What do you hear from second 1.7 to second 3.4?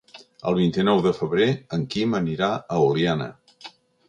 en Quim anirà a Oliana.